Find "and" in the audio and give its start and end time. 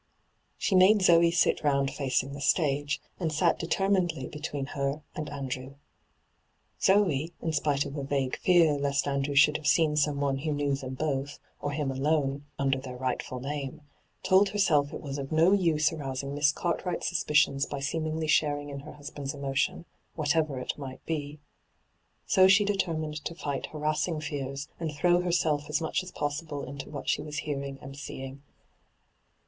3.19-3.31, 5.13-5.29, 24.79-24.91, 27.83-27.95